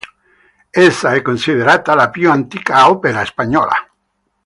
[0.87, 3.75] Essa è considerata la più antica opera spagnola.